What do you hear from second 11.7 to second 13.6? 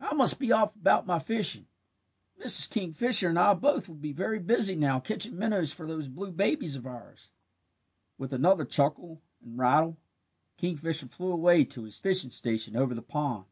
his fishing station over the pond.